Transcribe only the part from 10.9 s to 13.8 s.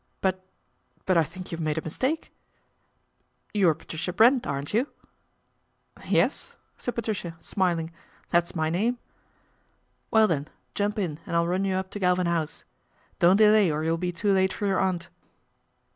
in and I'll run you up to Salvin House. Don't delay